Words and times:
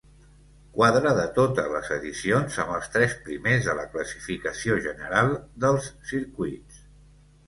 Quadre 0.75 1.09
de 1.17 1.25
totes 1.33 1.67
les 1.73 1.91
edicions 1.95 2.57
amb 2.63 2.73
els 2.77 2.89
tres 2.95 3.13
primers 3.27 3.67
de 3.67 3.75
la 3.81 3.85
classificació 3.97 4.79
general 4.87 5.29
dels 5.67 5.91
circuits. 6.13 6.81